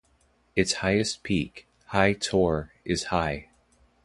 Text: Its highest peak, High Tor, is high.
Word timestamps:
Its 0.55 0.73
highest 0.81 1.21
peak, 1.21 1.67
High 1.89 2.13
Tor, 2.13 2.71
is 2.83 3.03
high. 3.13 3.49